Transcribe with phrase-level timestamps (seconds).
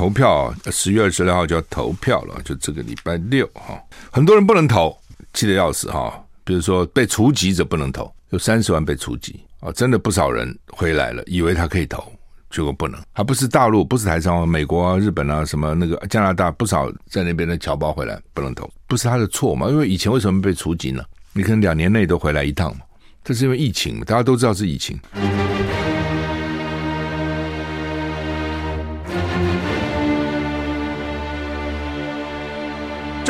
[0.00, 3.78] 投票，十月二十六号就要投票了，就这个礼拜六哈，
[4.10, 4.96] 很多人不能投，
[5.34, 6.18] 气得要死哈。
[6.42, 12.02] 比如说被除籍者不能投，有三十万被除籍啊，真的不少人回来了，以为他可以投，
[12.50, 12.98] 结果不能。
[13.12, 19.68] 还不是大陆，不是台商，美国啊、日本啊，什么那个加拿大，不少在那边的侨胞回来不能投，不是他的错嘛？
[19.68, 21.04] 因为以前为什么被除籍呢？
[21.34, 22.80] 你可能两年内都回来一趟嘛，
[23.22, 24.98] 这是因为疫情嘛，大家都知道是疫情。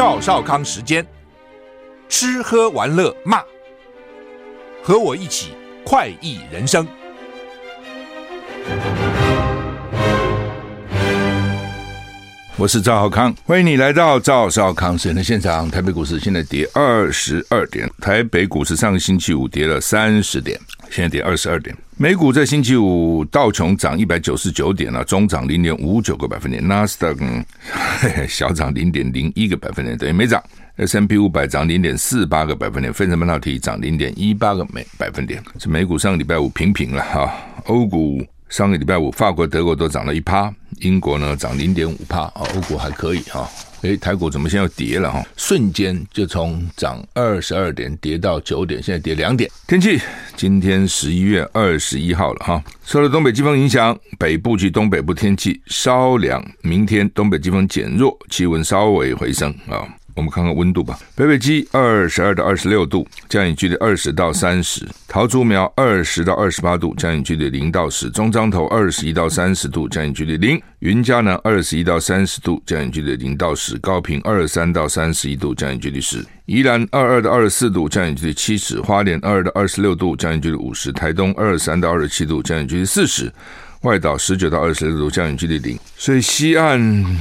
[0.01, 1.07] 赵少康时间，
[2.09, 3.43] 吃喝玩乐骂，
[4.83, 5.49] 和我一起
[5.85, 6.89] 快意人生。
[12.57, 15.71] 我是赵少康，欢迎你来到赵少康时间的现场。
[15.71, 20.59] 台北股市现在跌二十二点，台北股市上个星期五跌了三十点，
[20.91, 21.75] 现在跌二十二点。
[21.97, 30.43] 美股在星期五道琼涨一百九十九点了，中涨零点五九个百分点，纳斯达克小涨零点零一个百分点，等于没涨。
[30.77, 35.43] ，S M P 五百涨零点四八个百分点，费城半导体涨零点一八个每百分点。
[35.59, 37.33] 这美股上个礼拜五平平了哈，
[37.67, 43.49] 欧股上个礼拜五法国、德国都涨了一趴，英国呢涨零点五趴啊，欧股还可以哈。
[43.83, 45.25] 诶，台股怎么现在又跌了哈？
[45.37, 49.49] 瞬间就从涨二十二点跌到九点，现在跌两点。
[49.69, 50.01] 天气，
[50.37, 56.45] 今天十一月二十一号了哈，受到东北季风影响，北部及东北部天气稍凉。
[56.63, 59.87] 明天东北季风减弱，气温稍微回升啊。
[60.21, 60.99] 我们看看温度吧。
[61.15, 83.33] 北北基二十二到二十六度，降雨距离二十到三十；桃竹苗二十到二十八度，降雨距离零到十；中彰投二十一到三十度，降雨距离零；云嘉南二十一到三十度，降雨距离零到十；高屏二十三到三十一度，降雨距离十；宜兰二二到二十四度，降雨距离七十；花莲二二到二十六度，降雨距离五十；台东二三到二十七度，降雨距离四十。
[83.83, 86.79] 外岛十九到二十六度，降雨几率零，所以西岸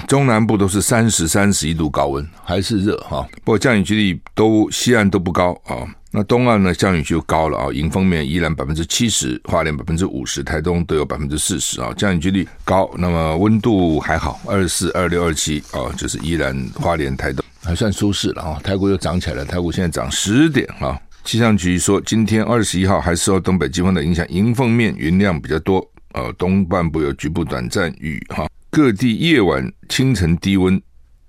[0.07, 3.25] 中南部都是三十、三十一度高温，还是热哈。
[3.45, 5.87] 不过降雨几率都西岸都不高啊。
[6.11, 7.67] 那东岸呢，降雨就高了啊。
[7.71, 11.93] 迎风面依然百分之七十，花莲百分之五十，台东都有百分之四十啊。
[11.95, 18.59] 降雨几率高，那么温度还好，二四、二六、二七啊，就是依然、花莲、台东还算舒适了啊。
[18.61, 20.99] 台股又涨起来了，台股现在涨十点啊。
[21.23, 25.89] 气象局说，今天二十一号还受东北季风的影响，迎风面云量比较多。
[26.13, 30.81] 呃，东半部有局部短暂雨哈，各地夜晚、清晨低温，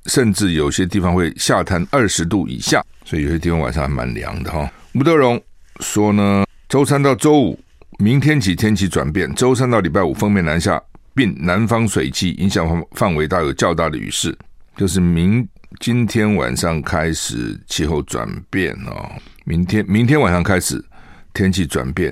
[0.06, 4.70] 甚至有些地方会下探二十度以下，所以有些地方晚上还蛮凉的哈。
[4.94, 5.40] 吴德荣
[5.80, 7.60] 说呢，周三到周五，
[7.98, 10.82] 明天起天气转变，周三到礼拜五锋面南下，
[11.14, 14.36] 并南方水汽影响范围大有较大的雨势，
[14.76, 15.46] 就是明
[15.78, 19.12] 今天晚上开始气候转变哦，
[19.44, 20.82] 明天明天晚上开始
[21.34, 22.08] 天气转变，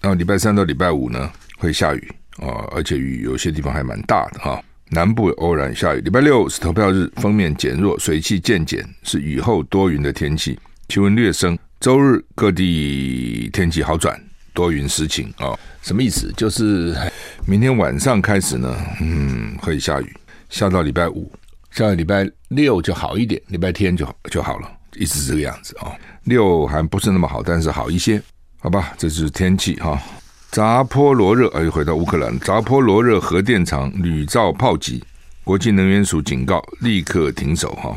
[0.00, 4.62] 然后礼拜三到礼拜五呢，会下雨啊，而且雨有些地方还蛮大的哈。
[4.90, 6.00] 南部偶然下雨。
[6.00, 10.58] 礼拜六是投票日，锋面减弱，水汽渐减，是雨后多云的天气，
[10.88, 11.58] 气温略升。
[11.78, 14.18] 周日各地天气好转，
[14.54, 15.52] 多云时晴啊。
[15.82, 16.32] 什么意思？
[16.36, 16.96] 就是
[17.46, 20.16] 明天晚上开始呢，嗯，会下雨，
[20.48, 21.30] 下到礼拜五，
[21.70, 25.92] 下到礼拜六就好一点，礼拜天就就好了，一直这个样子啊。
[26.24, 28.20] 六还不是那么好，但是好一些，
[28.58, 28.94] 好吧？
[28.96, 30.00] 这是天气哈。
[30.58, 32.36] 扎波罗热，哎，回到乌克兰。
[32.40, 35.00] 扎波罗热核电厂屡遭炮击，
[35.44, 37.68] 国际能源署警告立刻停手。
[37.80, 37.96] 哈，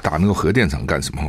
[0.00, 1.20] 打那个核电厂干什么？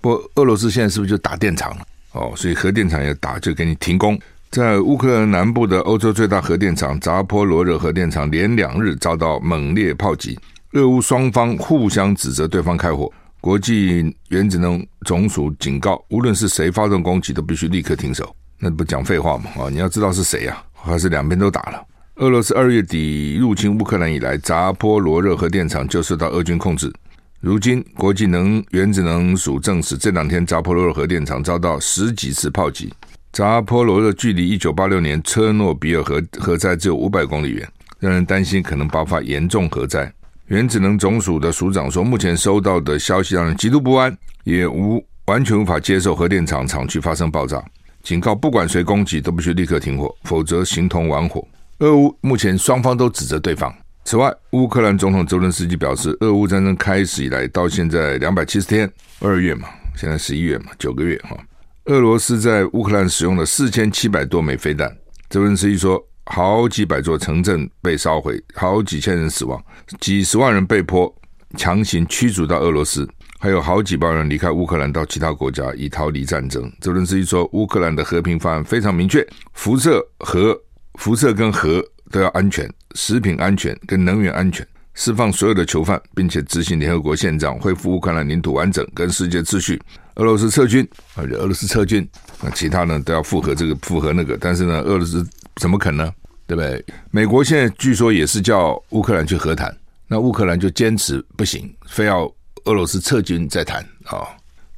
[0.00, 1.84] 不俄罗斯现在是不是就打电厂了？
[2.12, 4.16] 哦，所以核电厂也打，就给你停工。
[4.52, 10.38] 在乌克兰南部的欧洲最大核电厂扎波罗热核电厂，连两日遭到猛烈炮击，
[10.74, 13.12] 俄乌双方互相指责对方开火。
[13.40, 18.32] 国际原子能总署警告，无论是谁发动攻击，都必须立刻停手。
[18.64, 19.50] 那不讲废话嘛？
[19.58, 20.62] 啊，你要知道是谁呀？
[20.72, 21.84] 还是两边都打了？
[22.16, 26.92] 俄罗斯二月底入侵乌克兰以来，扎波罗热核电厂就受到俄军控制。
[27.40, 32.94] 如今，国际能原子能署证实，这两天扎波罗热核电厂遭到十几次炮击。
[33.32, 37.68] 扎波罗热距离一九八六年车诺比尔核核灾只有五百公里远，
[37.98, 40.12] 让人担心可能爆发严重核灾。
[40.46, 47.60] 原子能总署的署长说，目前收到的消息让人极度不安，也无完全无法接受核电厂厂区发生爆炸。
[48.02, 51.46] 警告：不管谁攻击，都必须立刻停火，否则形同玩火。
[51.78, 53.72] 俄乌目前双方都指责对方。
[54.04, 58.90] 此外，乌克兰总统泽伦斯基表示，俄乌战争开始以来到现在两百七十天，
[59.20, 61.36] 二月嘛，现在十一月嘛，九个月哈。
[61.84, 64.92] 俄罗斯在乌克兰使用了四千七百多枚飞弹。
[65.30, 69.62] 泽伦斯基说，好几百座城镇被烧毁，好几千人死亡，
[70.00, 71.12] 几十万人被迫
[71.56, 73.08] 强行驱逐到俄罗斯。
[73.42, 76.72] 还有好几帮人离开乌克兰到其他国家以逃离战争。
[76.80, 80.56] 泽伦斯基说，乌克兰的和平方案非常明确：辐射、核、
[80.94, 84.64] 辐射跟核都要安全，食品安全跟能源安全。
[84.94, 89.82] 释放所有的囚犯，并且执行联合国宪章，恢复乌克兰领土完整跟世界秩序。
[90.14, 92.08] 俄罗斯撤军，而且俄罗斯撤军，
[92.40, 96.06] 那其他呢都要符合这个符合那个，但是呢，俄罗斯怎么可能？
[96.46, 96.84] 对不对？
[97.10, 102.32] 美国现在据说也是叫乌克兰去和谈，那乌克兰就坚持不行，非要
[102.64, 104.26] 俄罗斯撤军再谈啊、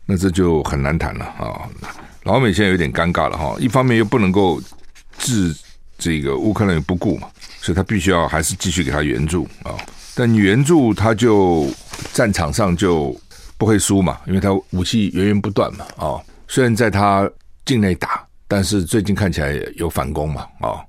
[0.07, 1.69] 那这就很难谈了啊、
[2.25, 4.61] 老美现在有点尴尬了哈，一方面又不能够
[5.19, 5.55] 置
[5.99, 7.29] 这个乌克兰不顾嘛，
[7.61, 9.79] 所以他必须要还是继续给他援助啊、哦，
[10.15, 11.69] 但援助他就
[12.13, 13.15] 战场上就
[13.59, 17.31] 不会输嘛，因为他武器源源不断嘛啊、虽然在他
[17.65, 20.85] 境内打，但是最近看起来有反攻嘛啊。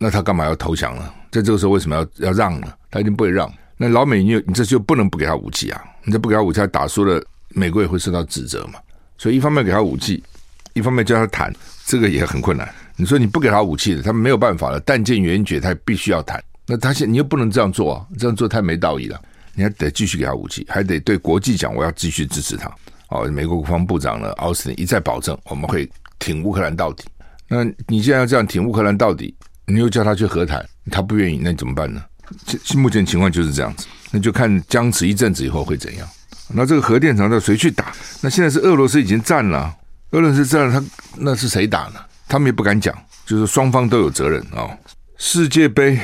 [0.00, 1.12] 那他干嘛要投降呢？
[1.28, 2.72] 在这个时候为什么要要让呢？
[2.88, 3.52] 他一定不会让。
[3.76, 5.84] 那老美，你你这就不能不给他武器啊！
[6.08, 8.80] 你这不给他武器，他打输了，美国也会受到指责嘛。
[9.18, 10.24] 所以一方面给他武器，
[10.72, 12.66] 一方面叫他谈，这个也很困难。
[12.96, 16.42] 你说你不给他武器的，他没有办法了，弹尽援绝，他必须要谈。
[16.66, 19.20] 那他现你又不能这样做啊，这样做太没道义了。
[19.52, 22.74] 你还得继续给他武器，还得对国际讲，我要继续支持他。
[23.10, 25.86] 哦，美国国防部长呢，奥斯汀一再保证，我们会
[26.18, 27.04] 挺乌克兰到底。
[27.48, 29.34] 那你既然要这样挺乌克兰到底？
[29.66, 32.02] 你又叫他去和谈，他不愿意，那你怎么办呢？
[32.46, 36.08] 现目前情况就是这样子，那就看僵持一阵子以后会怎样。
[36.48, 37.92] 那这个核电厂要谁去打？
[38.20, 39.74] 那现在是俄罗斯已经占了，
[40.10, 42.00] 俄罗斯占了，他那是谁打呢？
[42.26, 42.96] 他们也不敢讲，
[43.26, 44.70] 就是双方都有责任啊、哦。
[45.16, 45.98] 世界杯，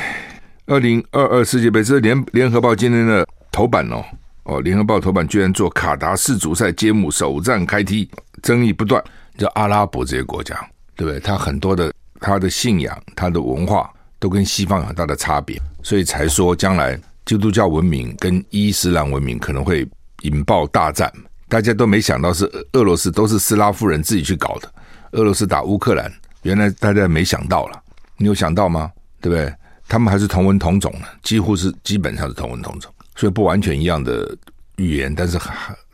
[0.66, 4.04] 二零二二世界杯，这是联联合报今天的头版哦
[4.44, 8.08] 哦，联合报头版居然做卡达世足赛揭幕首战开踢，
[8.42, 9.02] 争议不断，
[9.38, 10.54] 叫阿拉伯这些国家，
[10.96, 11.20] 对不对？
[11.20, 11.92] 他很多的。
[12.20, 19.86] 他的信仰、他的文化都跟西方有很大的差别，所以才说将来基督教文明跟伊斯兰文明可能会
[20.22, 21.12] 引爆大战。
[21.48, 24.72] 大家都没想到是俄罗斯，都是斯拉夫人自己去搞的。
[25.12, 26.12] 俄罗斯打乌克兰，
[26.42, 27.80] 原来大家没想到了，
[28.16, 28.90] 你有想到吗？
[29.20, 29.54] 对不对？
[29.86, 34.36] 他们还是同文同种的，几乎是基本上是同文同种，所以不完全一样的
[34.76, 35.38] 语言，但是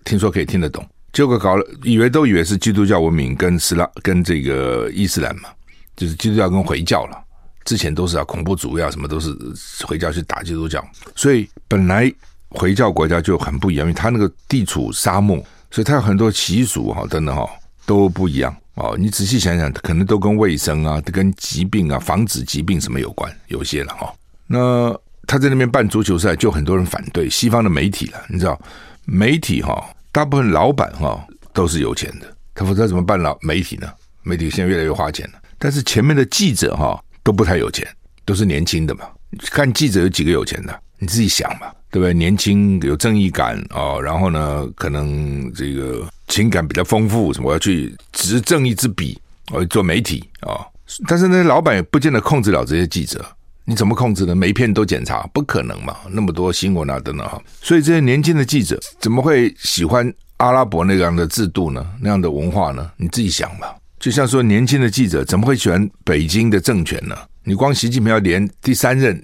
[0.05, 0.87] 听说可以听得懂。
[1.13, 5.51] 结果搞了，以为都以为是基督教文明跟斯拉跟这个伊斯兰嘛。
[5.97, 7.23] 就是基督教跟回教了，
[7.71, 9.33] 之前都是啊，恐怖主义啊，什么都是
[9.87, 10.85] 回教去打基督教，
[11.15, 12.13] 所以本来
[12.49, 15.37] 回教国家就很不一样，因为他那个地处沙漠，
[15.71, 17.49] 所以他有很多习俗哈，等等哈
[17.87, 18.97] 都不一样哦。
[18.99, 24.13] 你仔细想想，可能都跟卫生啊、跟疾病啊、防止疾病什么有关，有些了哈。
[24.49, 24.93] 那
[25.29, 28.61] 他在那边办足球赛，就很多人反对西方的媒体了，你知道，
[29.05, 33.89] 媒体哈，大部分老板哈都是有钱的，他否则怎么办老媒体呢？
[34.25, 35.39] 媒体现在越来越花钱了。
[35.57, 37.87] 但是前面的记者哈都不太有钱，
[38.25, 39.05] 都是年轻的嘛。
[39.53, 42.13] 看记者有几个有钱的，你自己想嘛，对不对？
[42.13, 49.17] 年轻有正义感哦，然后呢，可能这个情感比较丰富，什么我要去执正义之笔，
[49.53, 50.67] 我要做媒体啊、哦。
[51.07, 53.25] 但是呢，老板也不见得控制了这些记者，
[53.65, 54.35] 你怎么控制呢？
[54.35, 57.41] 每一篇都检查，不可能嘛，那么多新闻啊等等哈。
[57.63, 61.87] 所以这些年轻的记者怎么会喜欢阿拉伯那样的制度呢？
[62.01, 62.91] 那样的文化呢？
[62.97, 63.77] 你自己想吧。
[64.01, 67.15] 就像说，年轻的记者怎么会喜欢北京的政权呢？
[67.45, 69.15] 你光习近平要连第三任，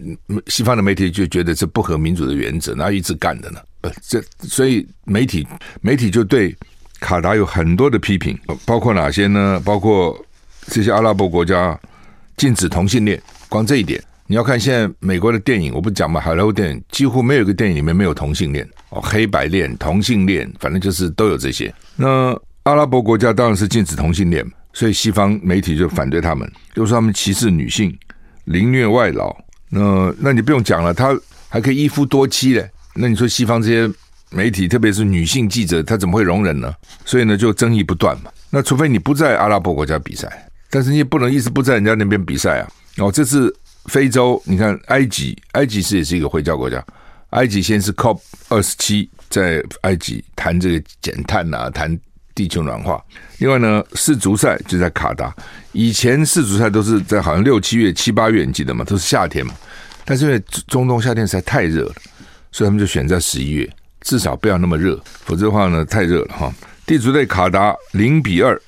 [0.48, 3.58] 西方的媒体就觉得这不合民主的原则，哪有一直干的呢？
[3.80, 5.46] 不，这所以媒体
[5.80, 6.54] 媒体就对
[7.00, 9.58] 卡达有很多的批评，包括哪些呢？
[9.64, 10.14] 包括
[10.66, 11.78] 这些阿拉伯国家
[12.36, 21.74] 禁止同性恋，光这一点，你要看现在美国的电影，我不讲嘛，好莱坞电影几乎没有一个电影里面没有同性恋哦，黑白恋、同性恋，反正就是都有这些。
[21.96, 24.46] 那阿拉伯国家当然是禁止同性恋。
[24.76, 27.98] 所以西方媒体就反对他们，就说他们歧视女性、
[28.44, 29.34] 凌虐外劳。
[29.70, 31.18] 那那你不用讲了，他
[31.48, 32.70] 还可以一夫多妻嘞。
[32.94, 33.90] 那你说西方这些
[34.28, 36.70] 媒体，特别是女性记者，他怎么会容忍呢？
[37.06, 38.30] 所以呢，就争议不断嘛。
[38.50, 42.68] 那除非你不在阿拉伯国家比赛，但是你也不能一直不在人家那边比赛啊。
[42.98, 43.50] 哦，这次
[43.86, 46.84] 非洲，你看埃及，埃及是也是一个回教国家。
[47.30, 51.98] 埃及先是 COP 二十七在埃及谈这个减碳啊，谈。
[52.36, 53.02] 地球暖化，
[53.38, 55.34] 另外呢，世足赛就在卡达。
[55.72, 58.84] 以前世足赛都是在好像六七月、七八月，你记得吗？
[58.84, 59.52] 都是夏天嘛。
[60.04, 61.92] 但是因为中东夏天实在太热了，
[62.50, 66.50] 所以他们就选在十一月，至少不要那么热，否则的话呢，太热了哈。
[66.86, 68.58] 地主队卡达零比二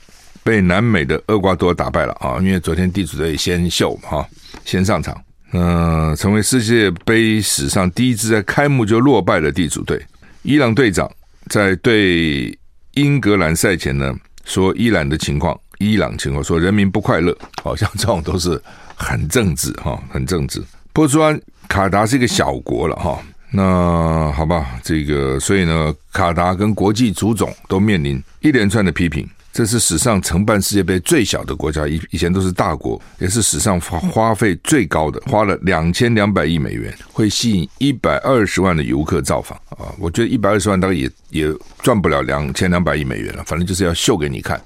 [0.42, 2.36] 被南美的厄瓜多打败了啊！
[2.40, 4.28] 因为昨天地主队先秀哈，
[4.64, 5.18] 先上场，
[5.52, 10.04] 嗯、成为世界杯史上第一支在开幕就落败的地主队。
[10.42, 11.10] 伊朗队长
[11.48, 12.54] 在对。
[12.94, 14.12] 英格兰赛前呢，
[14.48, 18.60] 说伊朗的情况，伊朗情况说人民不快乐，好像这种都是
[18.96, 20.60] 很政治哈，很政治。
[20.92, 21.38] 波斯湾
[21.68, 23.20] 卡达是一个小国了哈，
[23.52, 29.28] 那好吧，这个所以呢，卡达跟国际足总都面临一连串的批评。
[29.58, 39.92] 这是史上承办世界杯最小的国家，以以前都是大国，也是史上花花费最高的，花了两千两百亿美元，会吸引一百二十万的游客造访啊！
[39.98, 44.62] 我觉得一百二十万大概也也赚不了两千两百亿美元了，反正就是要秀给你看，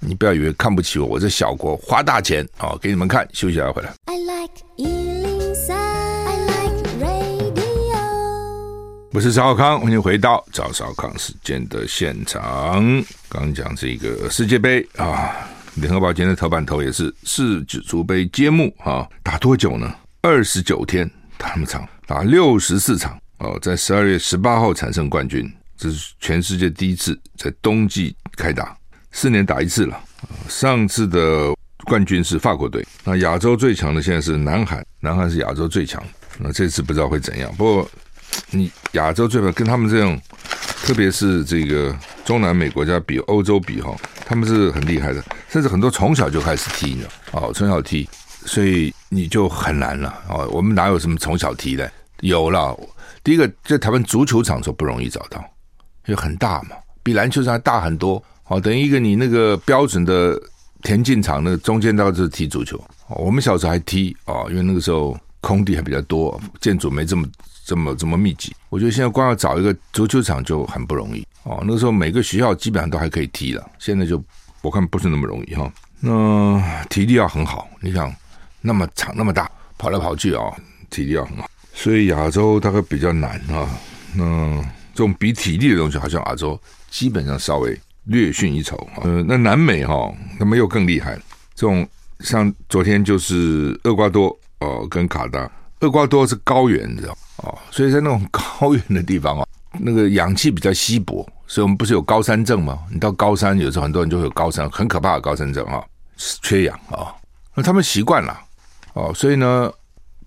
[0.00, 3.94] 你不要以为看不起我，我这小国花大钱啊，给你们看，休息一下回来。
[4.06, 4.61] I like
[9.14, 12.82] 我是赵少康，欢迎回到赵少康时间的现场。
[13.28, 19.94] 刚讲这个世界杯啊，联合报今天的头版头也是世足杯揭幕啊，打多久呢？
[20.22, 28.74] 二十九天，打那么长，打六十四场哦，在十二月十八号产生冠军，这是全世界第一次在冬季开打，
[29.10, 30.00] 四年打一次了。
[30.48, 31.52] 上次的
[31.84, 36.02] 冠军是法国队，那亚洲最强的现在是南韩，南韩是亚洲最强，
[36.38, 37.90] 那这次不知道会怎样，不过。
[38.50, 40.20] 你亚洲最怕跟他们这样，
[40.84, 48.08] 特别是这个中南美国家比欧洲比哈，他们是很厉害的，甚至很多从小就开始踢呢，哦，从小踢，
[48.44, 50.48] 所以你就很难了哦。
[50.50, 51.90] 我们哪有什么从小踢的？
[52.20, 52.78] 有了，
[53.24, 55.38] 第一个在台湾足球场所不容易找到，
[56.06, 58.22] 因为很大嘛，比篮球场还大很多。
[58.48, 60.38] 哦，等于一个你那个标准的
[60.82, 62.78] 田径场，那个中间倒是踢足球。
[63.08, 67.28] 我们小时候还踢哦，因为那个时候空地还比较多，建筑没这么。
[67.64, 71.62] 这么这么密集，我觉得现在光要找一个足球场就很不容易哦。
[71.64, 74.20] 那个时候每个学校基本上都还可以踢了，现在就
[74.62, 75.72] 我看不是那么容易哈、哦。
[76.00, 78.12] 那体力要很好，你想
[78.60, 80.56] 那么长那么大跑来跑去啊、哦，
[80.90, 81.48] 体力要很好。
[81.72, 83.68] 所以亚洲大概比较难啊。
[84.12, 84.60] 那
[84.92, 88.76] 这种比体力的东西，好像亚洲基本上稍微略逊一筹。
[89.02, 91.16] 呃，那南美哈、哦，他们又更厉害。
[91.54, 95.50] 这种像昨天就是厄瓜多哦跟卡达，
[95.80, 97.16] 厄瓜多是高原，你知道。
[97.38, 99.46] 哦，所以在那种 高原的地方啊，
[99.80, 102.78] 那个氧气比较稀薄，所以我们不是有高山症吗？
[102.90, 105.82] 你到高山，有时候很多人就会有高山，很可怕的高山症啊，
[106.16, 107.12] 缺氧啊。
[107.54, 108.38] 那他们习惯了，
[108.94, 109.70] 哦，所以呢，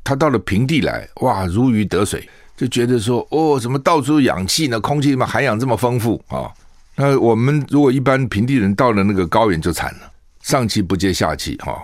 [0.03, 2.27] 他到了平地来，哇，如鱼得水，
[2.57, 4.79] 就觉得说，哦，怎么到处氧气呢？
[4.79, 6.51] 空气里面含氧这么丰富啊？
[6.97, 10.11] 那我们如果一般平地人到了那个高原就惨了，
[10.41, 11.81] 上气不接下气哈，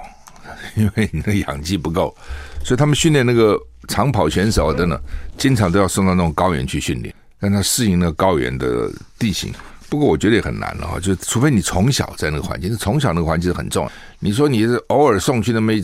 [0.75, 2.15] 因为你的氧气不够，
[2.63, 3.59] 所以他们训练那个。
[3.87, 4.97] 长跑选手的呢，
[5.39, 9.51] 经常都要送到那种高原去训练，让他适应那个高原的地形。
[9.89, 13.91] 不过我觉得也很难了哈，就除非你从小在那个环境，从小那个环境是很重要。
[14.19, 15.83] 你说你是偶尔送去那么一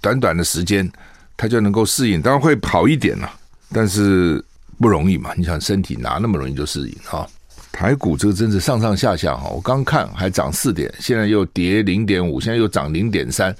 [0.00, 0.90] 短短的时间，
[1.36, 3.32] 他就能够适应，当然会好一点了，
[3.72, 4.44] 但是
[4.80, 5.30] 不容易嘛。
[5.36, 7.24] 你想身体哪那么容易就适应哈？
[7.70, 13.54] 台股这个真是上上下下哈，我刚看还涨四点，现在又跌零点五，现在又涨零点三，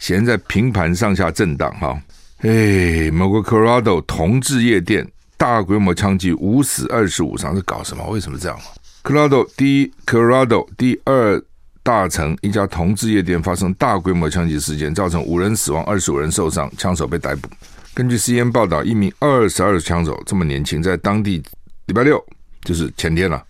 [0.00, 2.02] 现在平盘上下震荡哈。
[2.38, 8.04] 哎，美国 Colorado 同志夜店大规模枪击，五死二十五伤，是搞什么？
[8.08, 8.58] 为什么这样
[9.04, 11.40] ？Colorado 第一，Colorado 第二
[11.82, 17.48] 大城一家同志夜店发生大规模枪击事件，造成五人死亡，二十五人受伤，枪手被逮捕。
[17.92, 21.42] 根据 CNN 报道，一名二十二枪手这么年轻，在当地
[21.86, 22.24] 礼拜六
[22.62, 23.44] 就是前天了、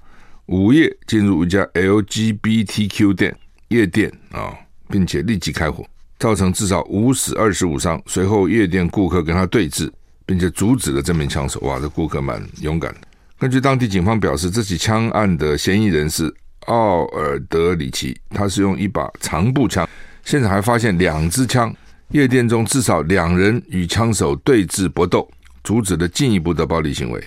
[0.46, 3.36] 午夜进入一家 LGBTQ 店
[3.68, 4.52] 夜店啊，
[4.88, 5.86] 并且立即开火。
[6.20, 8.00] 造成至少五死二十五伤。
[8.06, 9.90] 随后，夜店顾客跟他对峙，
[10.26, 11.58] 并且阻止了这名枪手。
[11.60, 12.94] 哇，这顾客蛮勇敢。
[13.38, 16.32] 根据当地警方表示，这起枪案的嫌疑人是
[16.66, 19.88] 奥尔德里奇，他是用一把长步枪。
[20.22, 21.74] 现场还发现两支枪。
[22.10, 25.26] 夜店中至少两人与枪手对峙搏斗，
[25.64, 27.24] 阻止了进一步的暴力行为。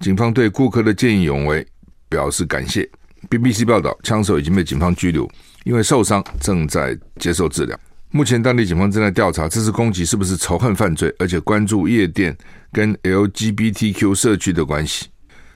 [0.00, 1.66] 警方对顾客的见义勇为
[2.08, 2.88] 表示感谢。
[3.28, 5.28] BBC 报道，枪手已经被警方拘留，
[5.64, 7.76] 因为受伤正在接受治疗。
[8.10, 12.34] 目前，当地警方正在调查这次攻击是不是仇恨犯罪，而且关注夜店
[12.72, 15.06] 跟 LGBTQ 社区的关系。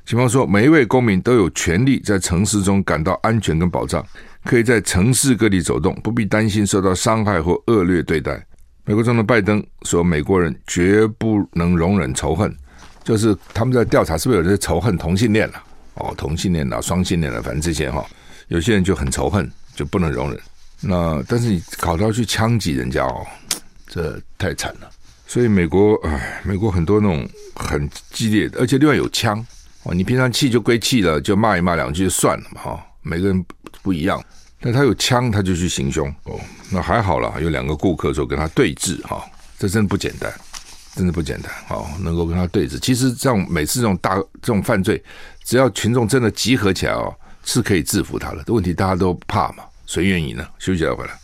[0.04, 4.04] 警方说，每一位公民都有权利在城市中感到安全跟保障，
[4.44, 8.44] 可以在城市各地走动，不必担心受到伤害或恶劣对待。
[8.84, 12.52] 美国总统拜登说，美国人绝不能容忍仇恨，
[13.04, 15.62] 就是他们在调查是不是有人仇恨同性恋了、
[15.94, 18.04] 哦，同性恋了、双性恋了，反正这些哈，
[18.48, 20.40] 有些人就很仇恨，就不能容忍。
[20.80, 23.26] 那但是你搞到去枪击人家哦，
[23.86, 24.90] 这太惨了。
[25.26, 29.38] 所以美国哎，美国很多那种很激烈的，而且另外有枪
[29.84, 29.94] 哦。
[29.94, 32.86] 你平常气就归气了，就骂一骂两句就算了嘛哈。
[33.02, 33.44] 每个人
[33.82, 34.20] 不一样，
[34.60, 36.40] 但他有枪他就去行凶哦。
[36.70, 39.24] 那还好了，有两个顾客说跟他对峙哈，
[39.58, 40.32] 这真的不简单，
[40.96, 41.86] 真的不简单哦。
[42.00, 45.00] 能够跟他对峙，其实这种每次这种大这种犯罪，
[45.44, 48.42] 只要群众真的集合起来哦，是可以制服他的。
[48.48, 49.62] 问题大家都怕嘛。
[49.90, 50.46] 谁愿意呢？
[50.60, 51.18] 休息了回来。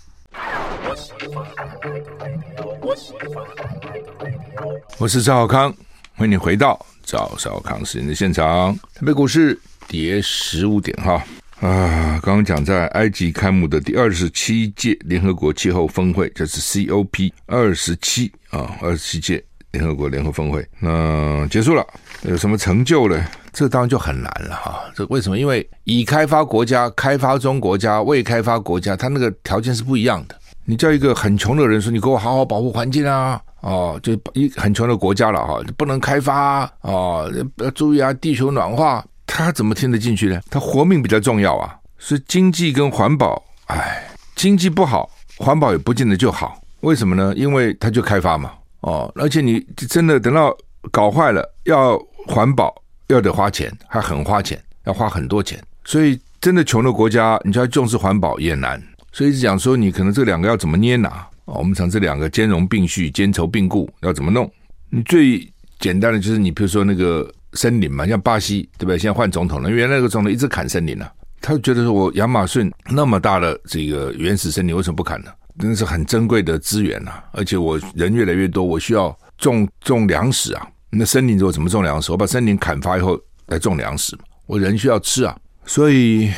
[4.99, 5.73] 我是赵少康，
[6.17, 8.77] 欢迎你回到赵少康时间的现场。
[8.93, 9.57] 台北股市
[9.87, 11.25] 跌十五点哈，
[11.61, 21.87] 啊，刚刚讲在埃及开幕的第二十七届联合国气候峰会，就是 COP 二十七啊，二十七届联合国联合峰会，那结束了，
[22.23, 23.25] 有什么成就呢？
[23.53, 24.85] 这当然就很难了哈。
[24.95, 25.39] 这为什么？
[25.39, 30.35] 因为已开发国家、开发中国家、未开发国家，它那个条件是不一样的。
[30.65, 39.05] 你叫一个很穷的人说：“你给我好好保护环境啊！”哦，就一很穷的国家了哈，不能开发哦，要注意啊，地球暖化。
[39.27, 40.41] 他怎么听得进去呢？
[40.51, 44.05] 他活命比较重要啊，所以经济跟环保，哎，
[44.37, 46.61] 经济不好，环保也不见得就好。
[46.81, 47.33] 为什么呢？
[47.37, 50.57] 因为他就开发嘛，哦，而且你真的等到
[50.91, 52.75] 搞坏了，要环保
[53.09, 55.63] 要得花钱，还很花钱，要花很多钱。
[55.85, 58.83] 所以真的穷的国家，你就要重视环保也难。
[59.13, 61.27] 所以一直讲说，你可能这两个要怎么捏拿？
[61.47, 64.51] 哦，我们讲这两个兼容并蓄、兼筹并顾要怎么弄？
[64.91, 67.31] 你最简单的就是你比如说那个。
[67.53, 68.99] 森林嘛，像巴西，对不对？
[68.99, 75.31] 现在换总统了，原来那个总统一直砍森林啊，他就觉得说我亚马逊那么大的这个原始森林，为什么不砍呢？
[75.59, 80.69] 真的是很珍贵的资源呐、啊，而且我人越来越多，我需要种种粮食啊。
[80.91, 82.13] 那森林我怎么种粮食？
[82.13, 85.37] 我把森林砍伐以后来种粮食嘛，我人需要吃啊。
[85.65, 86.31] 所以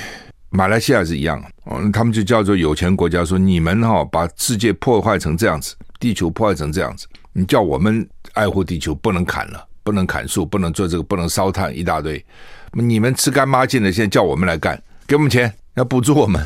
[0.50, 9.64] 马来西亚是一样哦，他们就叫做有钱国家，说你们哈、哦、把世界破坏成这样子，地球破坏成这样子，你叫我们爱护地球不能砍了。
[9.84, 12.22] 不能砍树，不能做这个，不能烧炭，一大堆。
[12.72, 16.44] 你们吃干抹净的，现在叫我们来干，给我们钱，要补助我们。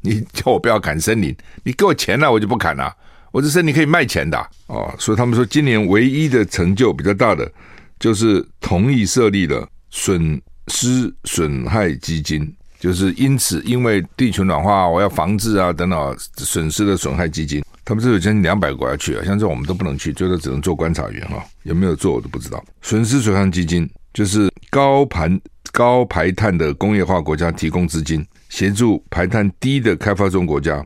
[0.00, 2.90] 你叫我不要砍森林，你给我钱了，我就不砍了。
[3.32, 4.92] 我这森林可以卖钱的哦。
[4.98, 7.50] 所以他们说，今年唯一的成就比较大的，
[7.98, 17.62] 就是同意设立了损失损害基金，就是因此因为地球暖化，我要防治啊等等损失的损害基金。
[17.84, 22.62] 他们是有将近两百个国家去啊，像这种我们都不能去，最多只能做观察员哈，有没有做我都不知道。
[22.82, 25.40] 损失损害基金就是高排
[25.72, 30.84] 高排碳的工业化国家提供资金，协助排碳低的开发中国家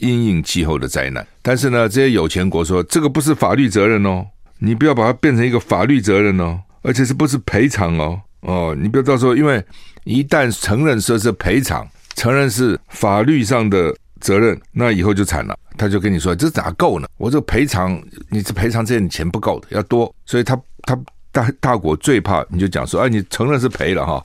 [0.00, 1.26] 因应气候的灾难。
[1.42, 4.26] 但是呢，这些有钱国说这个不是法律责任哦，
[4.58, 8.20] 你不要把它变成一个法律责任哦，而且是不是赔偿哦？
[8.40, 9.64] 哦，你不要到时候因为
[10.04, 13.94] 一旦承认说是赔偿，承认是法律上的。
[14.20, 15.58] 责任，那以后就惨了。
[15.78, 17.08] 他就跟你说：“这咋够呢？
[17.16, 20.14] 我这个赔偿，你这赔偿这些钱不够的，要多。
[20.26, 20.94] 所以他他
[21.32, 24.22] 大大国最怕你就讲说：哎，你承认是赔了哈，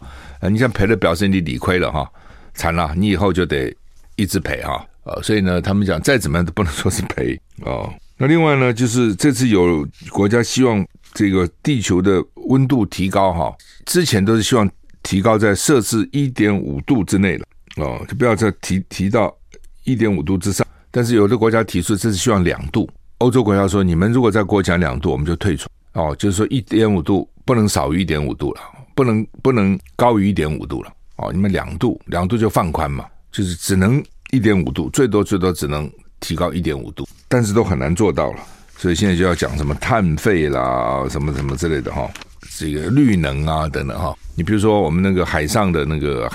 [0.50, 2.06] 你像赔了表示你理亏了哈，
[2.54, 3.74] 惨了，你以后就得
[4.18, 4.86] 一直赔哈。
[5.06, 7.90] 啊，所以呢，他们讲再怎么样都不能说是赔哦。
[8.18, 14.70] 那另外呢，就是这次有国家希望这个地球的温度提高哈，之前都是希望
[15.02, 17.46] 提高在摄氏一点五度之内了
[17.78, 19.34] 哦，就不要再提提到。
[19.88, 22.90] 一点五度之上，但是有的国家提出这是希望两度。
[23.20, 25.70] 欧洲国家说，你们如果再过讲两度，我们就退出。
[25.94, 28.62] 哦，就是说一点五度不能少于一点五度了，
[28.96, 30.92] 不能不能高于一点五度了。
[31.18, 38.40] 哦，你们两度，两度就放宽嘛，就是只能一点五度，最多最多只能提高一点五度，但是都很难做到了。
[38.78, 42.10] 所以现在就要讲什么碳费啦，什么什么之类的哈，
[42.58, 44.16] 这个绿能啊等等哈。
[44.36, 46.32] 你比如说我们那个海上的那个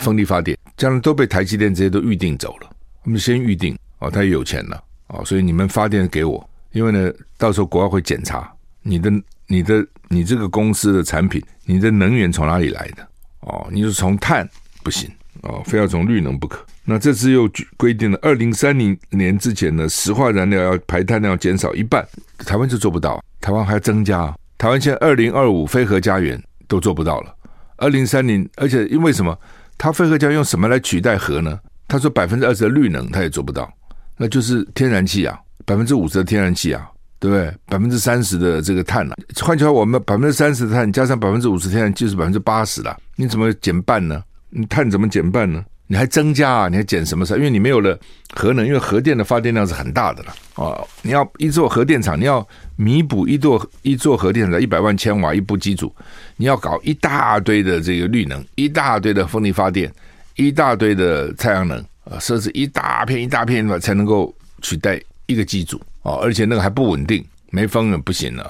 [0.00, 0.56] 风力发电。
[0.76, 2.70] 将来都被台积电这些都预定走了，
[3.04, 9.12] 我们先预定哦，他也有钱了哦，所以你们发电给我，因为呢，到时候国外会检查你的、
[9.46, 13.06] 你的、你这个公司的产品，你的能源从哪里来的
[13.40, 13.68] 哦？
[13.70, 14.48] 你是从碳
[14.82, 15.10] 不行
[15.42, 16.64] 哦，非要从绿能不可。
[16.84, 22.06] 那这次又规定了，二零三零年之前呢，石化燃料要排碳量减少一半，
[22.38, 24.34] 台湾就做不到，台湾还要增加。
[24.58, 27.34] 台湾现在二零二五非核家园都做不到了，
[27.76, 29.38] 二零三零，而且因为什么？
[29.78, 31.58] 他非核家用什么来取代核呢？
[31.88, 33.72] 他说百分之二十的绿能他也做不到，
[34.18, 36.86] 那就是天然气啊，百分之五十的天然气啊，
[37.18, 37.50] 对不对？
[37.64, 44.22] 百分之三十的这个碳啊，换句话，我们百分之三十的碳加上百分之五十天然气是百分之八十了，你怎么减半呢？
[44.50, 45.64] 你碳怎么减半呢？
[45.86, 46.68] 你还增加啊？
[46.68, 47.34] 你还减什么事？
[47.34, 47.98] 因为你没有了
[48.34, 50.86] 核能，因为核电的发电量是很大的了哦。
[51.02, 55.92] 你要一座核电厂，你要弥补一座一座核电厂一百万千瓦一部机组，
[56.36, 59.92] 你要搞一大堆的这个绿能，一大堆的风力发电，
[60.36, 64.32] 一大堆的太阳能啊，设置一大片一大片的才能够
[64.62, 66.20] 取代一个机组哦。
[66.22, 68.48] 而且那个还不稳定，没风也不行了，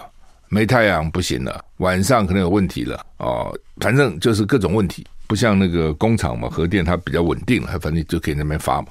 [0.51, 3.51] 没太阳不行了，晚上可能有问题了哦。
[3.79, 5.07] 反正就是各种问题。
[5.31, 8.89] 不像那个工厂嘛，核电它比较稳定，了反正就可以那边发嘛。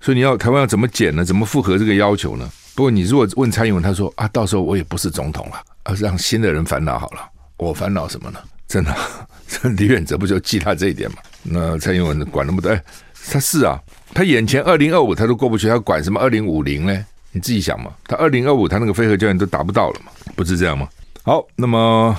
[0.00, 1.24] 所以你要台湾要怎么减呢？
[1.24, 2.48] 怎么符合这个要求呢？
[2.76, 7.28] 不过你如果问蔡英文，他说啊，到时候我也不是总统了，而是让新的人烦恼好了。
[7.56, 8.38] 我烦恼什么呢？
[8.68, 8.94] 真的，
[9.48, 11.16] 这李远哲不就记他这一点嘛？
[11.42, 12.70] 那蔡英文管那么多？
[12.70, 12.80] 哎，
[13.32, 13.76] 他是啊，
[14.14, 17.04] 他眼前二零二五他都过不去，他管什么二零五零呢？
[17.32, 20.12] 你自己想嘛，他二零二五他那个非核家园都达不到了嘛？
[20.36, 20.88] 不是这样吗？
[21.24, 22.16] 好，那么。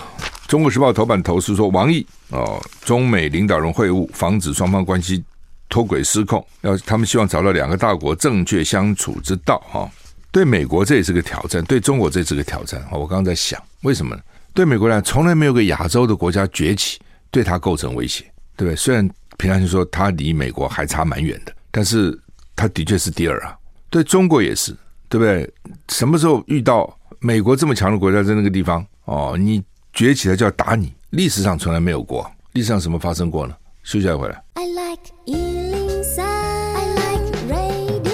[0.52, 5.24] 中国时报头版头是说，王毅哦，中美领导人会晤，防止双方关系
[5.70, 9.90] 脱轨失控，要他们希望找到两个大国正确相处之道哈。
[10.30, 12.86] 对美国这也是个挑战，对中国这也是个挑战。
[12.92, 14.22] 我刚刚在想，为什么呢？
[14.54, 17.00] 对美国来讲，从来没有个亚洲的国家崛起，
[17.32, 18.26] 对他构成威胁，
[18.58, 18.76] 对不对？
[18.76, 22.20] 虽然平常就说他离美国还差蛮远的，但是
[22.58, 23.56] 他的确是第二啊。
[23.90, 24.76] 对中国也是，
[25.08, 25.50] 对不对？
[25.88, 33.56] 什么时候遇到美国这么强的国家在那个地方哦，你崛起来就要打你，历史上从来没有过，历史上什么发生过呢？
[33.84, 34.44] 休息一下回来。
[34.54, 38.12] I like 103, I like radio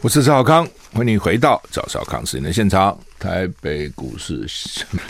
[0.00, 2.98] 我是赵少康，欢迎回到赵少康时间的现场。
[3.18, 4.44] 台北股市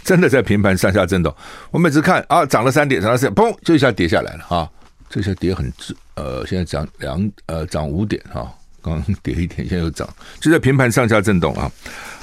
[0.05, 1.35] 真的在平盘上下震动。
[1.71, 4.71] 我每次看啊，涨了三点，涨了三点，砰，就一下跌下来了哈。
[5.09, 10.09] 这下跌很直，呃，现在涨两呃涨五点哈，刚跌一点，现在又涨，
[10.40, 11.71] 就在平盘上下震动啊。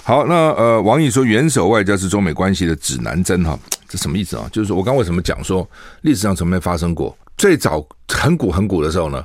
[0.03, 4.49] 好，那呃，王毅说元首外交是中美关系的指南针哈，这什么意思啊？
[4.51, 5.69] 就是说我刚为什么讲说
[6.01, 7.17] 历史上从没发生过？
[7.37, 9.23] 最早很古很古的时候呢，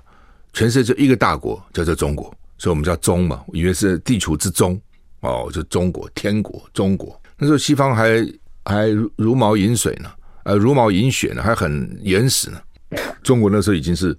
[0.53, 2.33] 全世界就一个大国叫做中国。
[2.57, 4.81] 所以我们叫中嘛，以为是地球之中
[5.20, 7.20] 哦，就中国天国中国。
[7.37, 8.25] 那时候西方还
[8.64, 10.09] 还如毛饮水呢，
[10.44, 12.61] 呃，如毛饮血呢，还很原始呢。
[13.23, 14.16] 中国那时候已经是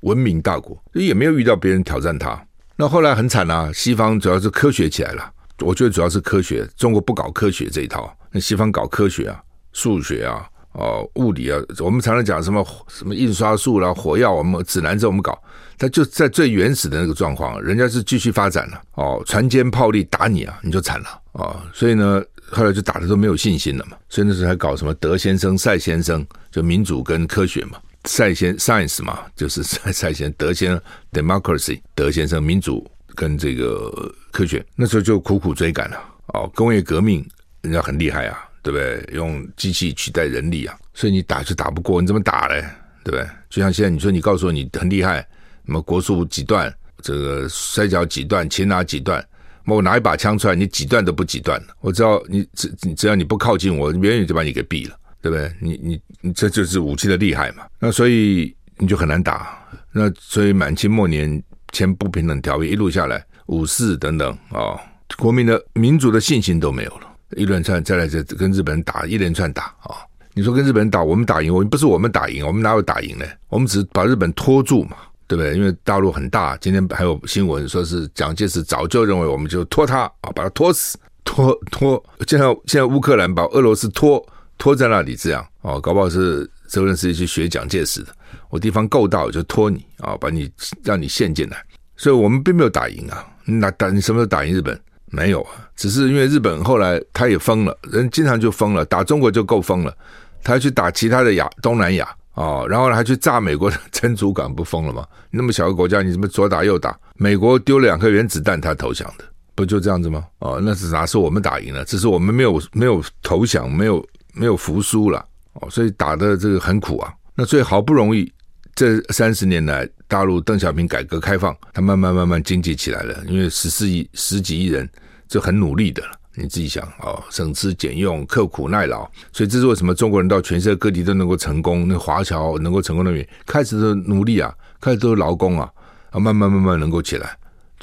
[0.00, 2.42] 文明大国，也没有遇到别人挑战它。
[2.76, 10.46] 那后来很惨啊，西方主要是科学起来了，我觉得主要是科学，中国不搞科学这一套，那西方搞科学啊，数学啊。
[10.78, 15.42] 哦，物理啊，我们常常讲什么什么印刷术啦、火药，我们指南针我们搞，
[15.78, 18.78] 它就在最原始的那个状况，人家是继续发展了。
[18.92, 21.56] 哦，船坚炮利打你啊，你就惨了哦。
[21.72, 23.96] 所以呢，后来就打的都没有信心了嘛。
[24.10, 30.80] 所以那时候还搞什么德先生、赛先生，就民主跟科学嘛，赛先 science 嘛， 就是赛赛先德先
[31.12, 35.98] democracy，德先生民主跟这个科学，那时候就苦苦追赶了。
[36.28, 37.26] 哦，工业革命
[37.62, 38.42] 人家很厉害啊。
[38.66, 39.14] 对不对？
[39.14, 42.60] 用机器取代人力啊，所以你打就打不过，你怎么打嘞？
[43.04, 43.24] 对不对？
[43.48, 45.20] 就像现在你说，你告诉我你很厉害，
[45.64, 49.24] 什么国术几段，这个摔跤几段，擒拿几段，
[49.66, 51.62] 我拿一把枪出来，你几段都不几段。
[51.80, 55.52] 我知道你只只要你不靠近我，远远就把你给毙了，对不对？
[55.60, 57.64] 你你你这就是武器的厉害嘛。
[57.80, 59.58] 那所以你就很难打。
[59.90, 64.78] 那所以满清末年签不平等条约一路下来，五四等等啊、
[65.18, 67.08] 国民的民族的信心都没有了。
[67.36, 69.96] 一连串再来，再跟日本人打一连串打啊、
[70.34, 73.24] 你说跟日本人打，我们打赢，我们不是我们打赢，我们哪有打赢呢？
[73.48, 75.56] 我们只是把日本拖住嘛，对不对？
[75.56, 82.00] 因为大陆很大，今天还有新闻说是蒋介石早就认为我们就拖他啊，把他拖死，拖拖。
[82.28, 84.24] 现在现在乌克兰把俄罗斯拖
[84.58, 88.08] 拖在那里，这样哦，搞不好是泽连斯基去学蒋介石的。
[88.50, 90.50] 我地方够大，我就拖你啊、哦，把你
[90.82, 91.62] 让你陷进来。
[91.96, 94.78] 所以我们并没有打赢啊，那打你什么时候打赢日本？
[95.08, 99.96] 没有啊，只是因为日本后来他也疯了，人经常就疯了，打中国就够疯了，
[100.42, 105.06] 他去打其他的亚东南亚哦，然后还去炸美国的珍珠港，不疯了吗？
[105.30, 106.98] 那么小个国家，你怎么左打右打？
[107.14, 110.24] 美国丢了两颗原子弹，他投降的，不就这样子吗？
[110.40, 111.84] 哦，那是哪是我们打赢了？
[111.84, 114.04] 只是我们没有没有投降，没有
[114.36, 117.12] 没有服输了哦，所以打的这个很苦啊。
[117.34, 118.32] 那所以好不容易
[118.74, 119.88] 这三十年来。
[120.08, 124.88] 大陆邓小平改革开放，他慢慢慢慢经济起来了，因为十四亿十几亿人
[125.26, 126.12] 就很努力的了。
[126.36, 133.28] 你自己想哦，省吃俭用，刻苦耐劳，所以这是为什么中国人到全世界各地都能够成功，那华侨能够成功的原因。
[133.44, 135.68] 开始的努力啊，开始都是劳工啊，
[136.10, 137.36] 啊，慢慢慢慢能够起来，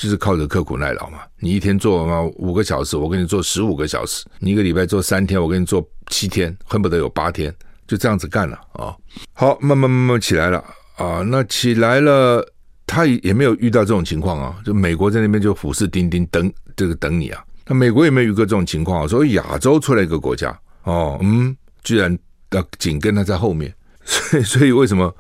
[0.04, 1.20] 就是靠着刻苦耐劳嘛。
[1.40, 7.56] 你一天做嘛五个小时，我给你做十五个小时；你一个礼拜做三天，我给你做七天，恨不得有八天，
[7.88, 8.94] 就这样子干了啊。
[9.32, 10.62] 好，慢慢慢慢起来了。
[10.98, 12.46] 啊，那起来了，
[12.86, 14.58] 他也没有遇到这种情况啊。
[14.66, 17.42] 就美国在那边就虎视眈眈等这个等你啊。
[17.66, 19.08] 那美国也没有遇过这种情况啊。
[19.08, 22.14] 所以亚洲出来一个国家哦，嗯，居然
[22.50, 25.16] 啊紧跟他在后面，所以所以为什么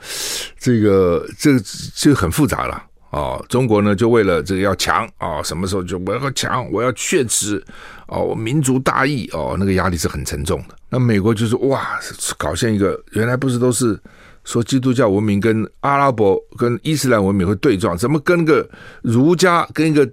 [0.60, 1.64] 这个这个
[1.96, 3.46] 就很复杂了哦？
[3.48, 7.64] 中国呢就为了这个要强啊，什么时候就我要强，我要确实
[8.08, 10.76] 哦，我民族大义哦，那个压力是很沉重的。
[10.90, 12.00] 那美国就是哇，
[12.38, 14.00] 搞现一个原来不是都是。
[14.46, 18.70] 说基督教文明跟阿拉伯跟伊斯兰文明会对撞，怎么跟个
[19.02, 20.06] 儒家跟一个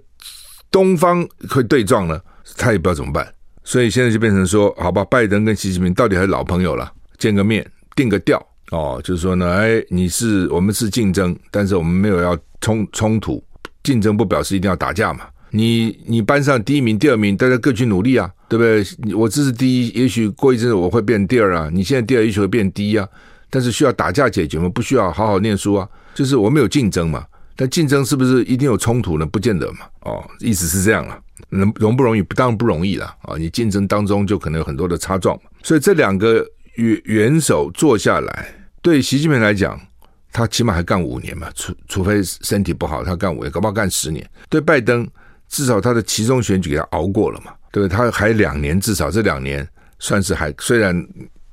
[0.71, 2.17] 东方会对撞呢？
[2.55, 3.27] 他也不知道怎么办，
[3.65, 13.43] 所以现在就变成说，好吧，拜登跟习近平到底还是老朋友了，见个面定个调哦，就是说呢，哎，你是我们是竞争，但是我们没有要冲冲突，
[13.83, 15.25] 竞争不表示一定要打架嘛。
[15.49, 19.13] 你你班上第一名、第二名，大家各去努力啊，对不对？
[19.13, 23.05] 我这是第一，也许过一阵子我会变第二啊，你现在第二也许会变第一啊。
[23.49, 24.69] 但是需要打架解决吗？
[24.69, 25.85] 不需要，好好念书啊。
[26.15, 27.25] 就是我们有竞争嘛，
[27.57, 29.25] 但竞争是不是一定有冲突呢？
[29.25, 29.79] 不见得嘛。
[30.03, 31.19] 哦，意思是这样了，
[31.49, 32.21] 能容不容易？
[32.23, 33.35] 当然不容易了啊！
[33.37, 36.45] 你竞争当中就可能有很多的擦撞，所以这两个
[36.75, 39.77] 元元首坐下来，对习近平来讲，
[40.31, 44.27] 他起码还干五年嘛，除除非身体不好，他干五年，搞不好干十年。
[44.49, 45.07] 对拜登，
[45.49, 47.95] 至少他的其中选举给他熬过了嘛，对不对？
[47.95, 49.67] 他还两年，至少这两年
[49.99, 51.05] 算是还虽然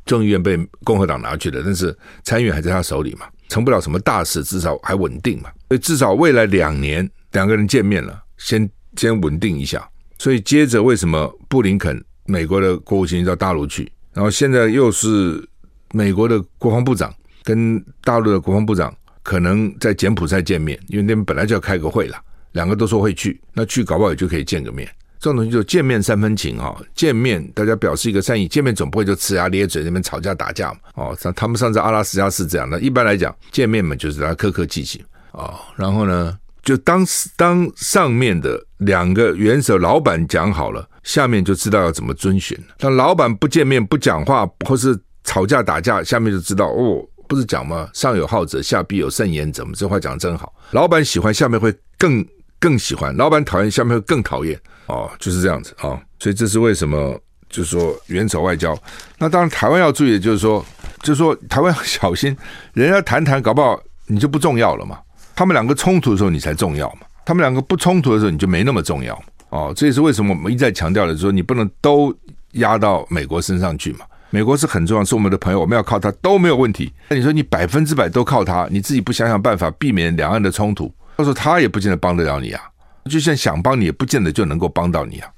[0.05, 5.51] 众议院被共和党拿去了，但是参议院还在他手里嘛，成不了什么大事，至少还稳定嘛。
[5.69, 9.87] 所以至少未来两年两个人见面了，先先稳定一下。
[10.19, 15.45] 所以接着为什么布林肯美国的国务卿到大陆去，然后现在又是
[15.93, 17.13] 美国的国防部长。
[17.49, 22.19] 跟大陆的国防部长可能在柬埔寨见面，因为那边本来就要开个会了，
[22.53, 24.87] 两个都说会去，那去搞不好也就可以见个面。
[25.19, 30.79] 这种东西就见面三分情哈，见面大家表示一个善意，见面总不会就呲牙咧嘴那边吵架打架嘛。
[30.95, 37.03] 哦，像他们上次阿拉斯加是这样的，一般来讲见面嘛就是大家客客气气哦，然后呢，就当
[37.35, 42.57] 当上面的两个元首老板讲好了，下面就知道要怎么遵循。
[42.77, 47.03] 但老板不见面不讲话或是吵架打架，下面就知道哦。
[47.29, 47.89] 不是讲吗？
[47.93, 49.65] 上有好者，下必有甚焉者。
[49.75, 50.53] 这话讲得真好。
[50.73, 52.27] 老板喜欢，下面会更
[52.59, 54.59] 更喜欢；老板讨厌，下面会更讨厌。
[54.87, 56.01] 哦，就是这样子啊、哦。
[56.19, 57.17] 所以这是为什么？
[57.51, 58.77] 就是说元首外交。
[59.17, 60.63] 那当然，台湾要注意的就是说，
[61.03, 62.37] 就是说台湾要小心，
[62.75, 64.99] 人家谈谈，搞不好你就不重要了嘛。
[65.35, 67.07] 他们两个冲突的时候，你才重要嘛。
[67.25, 69.19] 他们两个不冲突的时候，你就没那么重要。
[69.49, 72.15] 哦，这也是为什么我们一再强调的，就是说你不能都
[72.53, 74.05] 压到美国身上去嘛。
[74.31, 76.93] 美国是很重要，是我们的朋友，我们要靠他都没有问题。
[77.09, 82.63] 那你说你百分之百都靠他，你自己不想想办法避免两岸的冲突，到时候他也不见得帮得了你啊。
[83.07, 85.31] 就算想帮你，也不见得就能够帮到你啊。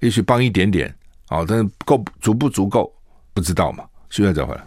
[0.00, 0.88] 也许帮一点点
[1.28, 2.90] 啊，但是够足不足够
[3.34, 3.84] 不知道嘛。
[4.08, 4.62] 现在再回来。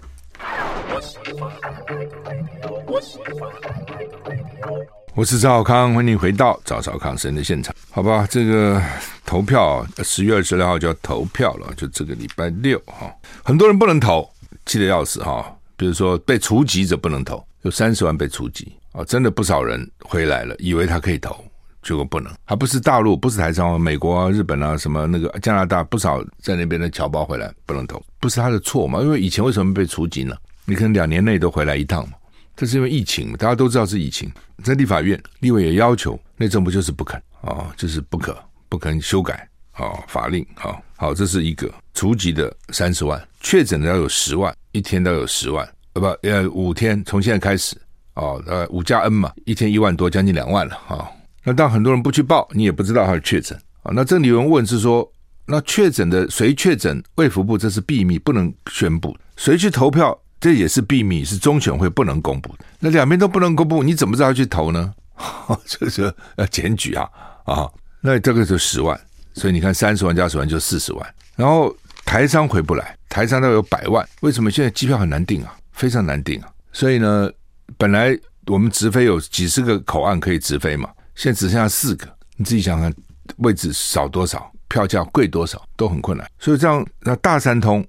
[5.16, 7.74] 我是赵少康，欢迎回到赵少康时间的现场。
[7.90, 8.82] 好吧，这个
[9.26, 13.10] 投票十月二十六号就要投票了，就这个礼拜六哈，
[13.42, 14.30] 很多人不能投，
[14.66, 15.56] 气得要死哈。
[15.78, 21.34] 比如说被除籍者不能投，有三十万被除籍啊，真的不少人回来了，以为他可以投，
[21.82, 29.00] 结果不能，还不是大陆，不是台商，美国啊、日本啊，什么那个加拿大，不少在那边的侨胞回来不能投，不是他的错嘛？
[29.00, 30.36] 因为以前为什么被除籍呢？
[30.66, 32.16] 你可能两年内都回来一趟嘛。
[32.56, 34.32] 这是因为疫情，大家都知道是疫情，
[34.64, 38.38] 在立法院，立委也要求，内政部就是不肯啊、就是不可
[38.70, 47.76] 不肯修改啊、法令啊、好，这是一个除籍的三十万，确诊的要有十万，一天都有十万，呃不呃五天，从现在开始
[48.14, 51.12] 啊呃五加 N 嘛，一天一万多，将近两万了啊、
[51.44, 53.92] 那当很多人不去报，你也不知道他是确诊啊。
[53.94, 55.08] 那这里有人问是说，
[55.46, 57.04] 那确诊的谁确诊？
[57.16, 60.18] 卫福部这是秘密，不能宣布，谁去投票？
[60.46, 62.66] 这也是秘密，是中选会不能公布的。
[62.80, 64.94] 那两边都不能公布，你怎么知道去投呢？
[65.66, 67.10] 这是要检举啊
[67.46, 67.68] 啊！
[68.00, 68.96] 那这个就十万，
[69.34, 71.16] 所以你看三十万加十万就四十万。
[71.36, 74.08] 然后台商回不来，台商都有百万。
[74.20, 75.52] 为什么现在机票很难订啊？
[75.72, 76.50] 非常难订啊！
[76.72, 77.28] 所以呢，
[77.76, 82.08] 本来我们直飞有几十个口岸可以直飞嘛，现在只剩下四个。
[82.38, 82.94] 你自己想想，
[83.38, 86.30] 位置少多少，票价贵多少，都很困难。
[86.38, 87.84] 所以这样，那大三通。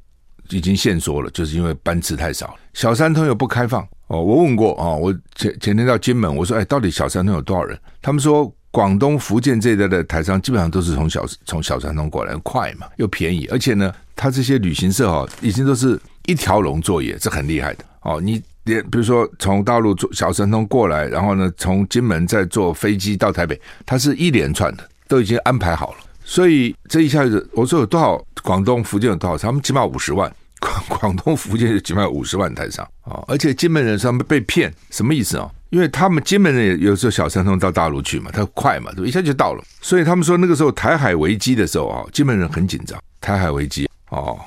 [0.50, 2.54] 已经限缩了，就是因为班次太少。
[2.74, 7.78] 小三通又不开放哦，我问过啊，我前前天到金门，我说哎，到底小三通有多少人？
[8.02, 18.20] 他们说广东、福建这一带的台商基本上都是从小从小三通过来，快嘛，又便宜，而且呢，他这些旅行社哈，已经都是一条龙作业，这很厉害的哦。
[18.20, 25.98] 你连比如说从大陆坐小三通过来，然后呢，从金门再坐飞机到台北，它是一连串的，都已经安排好了。
[26.28, 29.36] 所以这一下子，我说有多少广东、福建有多少？
[29.36, 33.20] 他们起码五十万， 广广东、福建就起码有五十万台商啊！
[33.26, 35.50] 而且金门人他们被骗，什么意思啊？
[35.70, 39.64] 因为他们金门人有时候小三通到大陆去嘛，他快嘛，对，一下就到了。
[39.80, 42.96] 所以他们说那个时候台海危机的时候啊，金门人很紧张。
[43.20, 44.38] 台海危机哦，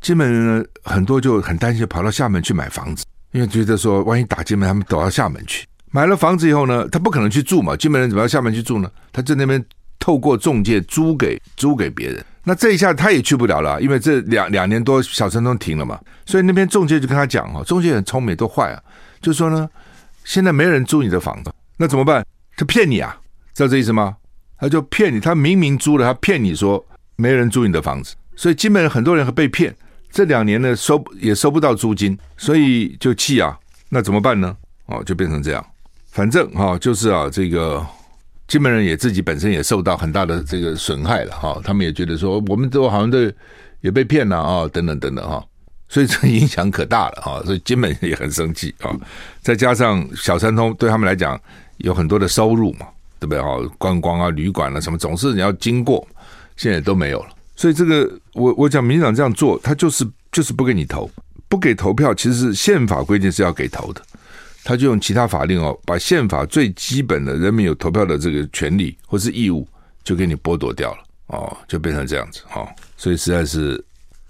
[0.00, 5.66] 金门人很多就很担心，跑到厦门去买房子，因为觉得说万一打金门，他们躲到厦门去。
[5.90, 8.88] 买了房子以后呢，他不可能去住嘛，金门人怎么到厦门去住呢？
[9.12, 9.62] 他在那边。
[10.02, 18.82] 透过中介租给租给别人，那这一下他也去不了了，因为这两两年多小城都停了嘛，所以那边中介就跟他讲哈，中介很聪明，都坏啊，
[19.20, 19.70] 就说呢，
[20.24, 22.26] 现在没人租你的房子，那怎么办？
[22.56, 23.16] 他骗你啊，
[23.54, 24.16] 知道这意思吗？
[24.58, 26.84] 他就骗你，他明明租了，他骗你说
[27.14, 29.72] 没人租你的房子，所以基本上很多人会被骗，
[30.10, 33.56] 这两年呢收也收不到租金，所以就气啊，
[33.90, 34.56] 那怎么办呢？
[34.86, 35.64] 哦，就变成这样，
[36.10, 37.86] 反正哈，就是啊这个。
[38.50, 43.16] 金门人也自己本身也受到很大的这个损害了哈，他们也觉得说，我们都好像都
[43.80, 45.40] 也被骗了啊，等等等等哈，
[45.88, 48.90] 所以这影响可大了哈，所以金门也很生气啊。
[49.40, 51.40] 再加上小三通对他们来讲
[51.76, 52.88] 有很多的收入嘛，
[53.20, 53.40] 对不对？
[53.40, 56.04] 哈，观光啊、旅馆啊什么，总是你要经过，
[56.56, 57.28] 现在都没有了。
[57.54, 61.08] 所以这个，我我讲民进党这样做，他就是就是不给你投，
[61.48, 64.02] 不给投票，其实是宪法规定是要给投的，
[64.64, 69.66] 他就用其他法令哦，把宪法最基本的人民有投票的这个权利或是义务，
[70.04, 73.72] 就给你剥夺掉了哦，就变成这样子哈，所以实在是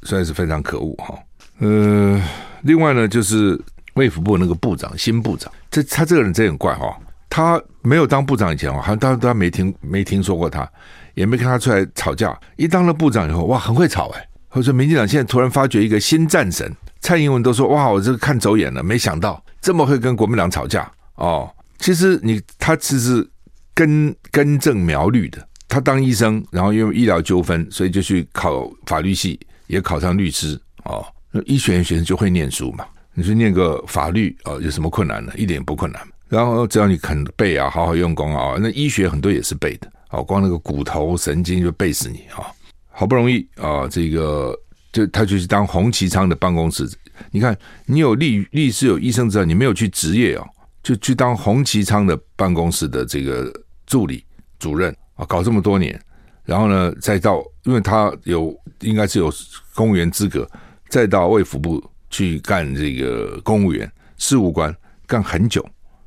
[0.02, 1.18] 实在是非常可恶哈。
[1.58, 2.22] 呃，
[2.62, 3.60] 另外呢，就是
[3.94, 10.68] 卫福部那个部长新部长，这他这个人真很怪哈，他没有当部长以前哦，好像大家都没听没听说过他。
[11.14, 14.28] 也没看他出来吵架，一当了部长以后，哇，很会吵哎！
[14.48, 21.50] 或者说，民进党现在突然发掘一个新战神，蔡英文都说哇，我这个看走眼了，没想到这么会跟国民党吵架哦。
[21.78, 23.28] 其实你他其实
[23.74, 31.04] 根根正苗绿的，他当医生，然后因为医疗纠纷，所以就去考法律系，也考上律师哦。
[31.30, 32.84] 那医学院学生就会念书嘛，
[33.14, 35.32] 你去念个法律哦，有什么困难呢？
[35.36, 36.02] 一点也不困难。
[36.28, 39.90] 然后只要你肯背啊，好好用功啊，那医学很多也是背的。
[40.10, 42.50] 哦，光那个骨头神经就背死你啊！
[42.90, 44.52] 好不容易啊，这个
[44.92, 46.88] 就他就去当洪奇昌的办公室。
[47.30, 50.46] 你看，你有律律师有医生执照，你没有去执业哦，
[50.82, 53.52] 就去当洪奇昌的办公室的这个
[53.86, 54.24] 助理
[54.58, 56.00] 主任啊，搞这么多年，
[56.44, 59.32] 然后呢，再到因为他有应该是有
[59.74, 60.48] 公务员资格，
[60.88, 64.74] 再到卫福部去干这个公务员事务官，
[65.06, 65.64] 干很久，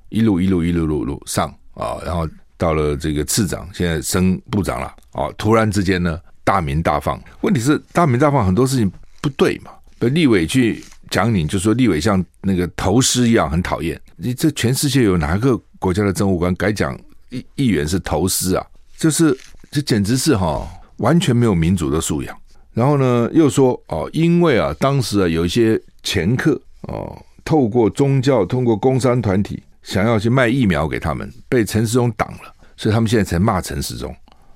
[0.10, 2.28] 一路一路一路路路上啊，然后。
[2.56, 5.28] 到了这个次长，现在升部长了啊。
[5.38, 7.22] 突然之间呢，大鸣大放。
[7.42, 9.72] 问题是大鸣大放很多事情不对嘛？
[10.00, 14.00] 被立委去讲你，就说立委像那个头师一样很讨厌。
[14.18, 16.98] 你这全世界有哪个国家的政务官敢讲
[17.30, 18.66] 议议员是头师啊？
[18.98, 19.38] 就是
[19.72, 22.38] 这简直是哈、完全没有民主的素养。
[22.74, 32.54] 然后呢，又说哦，因为啊，当时啊有一些掮客哦，透过宗教，通过工商团体想要去卖疫苗给他们，被陈时中挡了。
[32.76, 34.14] 所以他们现在才骂陈时中，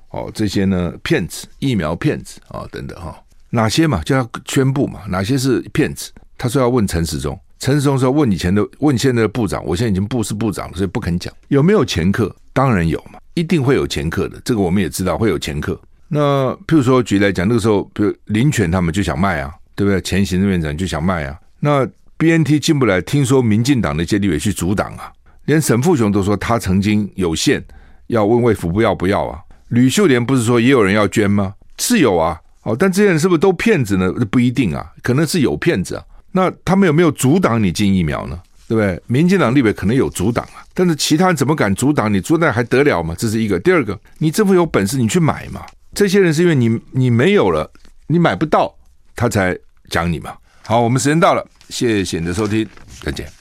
[0.10, 3.16] 哦，这些呢骗子、疫苗骗子啊、等等哈，
[3.50, 6.12] 哪些嘛就要宣布嘛，哪些是骗子？
[6.38, 11.34] 他说要问陈时中，陈时中说问以前的，问现在的部长，我现在已经不是部长了，所以不肯讲。
[11.50, 12.34] 有没有前科？
[12.54, 15.80] 当然有嘛，一定会有前科的，这个我们也知道会有前科。
[16.08, 20.02] 那譬如说举例来讲，那个时候比如林权他们就想卖啊，对不对？
[20.02, 21.86] 前行政院长就想卖啊，那
[22.18, 25.12] BNT 进不来，听说民进党的一些立委去阻挡啊，
[25.46, 27.64] 连沈富雄都说他曾经有限。
[28.08, 29.40] 要问卫福部要不要啊？
[29.70, 31.54] 吕秀莲不是说也有人要捐吗？
[31.78, 34.12] 是有啊，哦，但这些人是不是都骗子呢？
[34.32, 36.04] 不一定啊，可能是有骗子啊。
[36.32, 38.40] 那他们有没有阻挡你进疫苗呢？
[38.68, 39.02] 对不对？
[39.08, 42.20] 民进党立委可能有阻挡啊，但是其他人怎么敢阻挡你？
[42.20, 43.16] 阻挡还得了吗？
[43.18, 43.60] 这是一个。
[43.60, 45.62] 第二个，你政府有本事你去买嘛。
[45.94, 47.72] 这些人是因为你你没有了，
[48.08, 48.74] 你买不到，
[49.16, 49.58] 他才
[49.90, 50.34] 讲你嘛。
[50.64, 52.68] 好，我们时间到了，谢谢你的收听，
[53.02, 53.37] 再见。